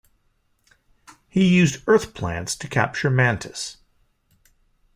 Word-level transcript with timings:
He 1.29 1.45
used 1.55 1.83
Earth 1.85 2.15
plants 2.15 2.55
to 2.55 2.67
capture 2.67 3.11
Mantis. 3.11 3.77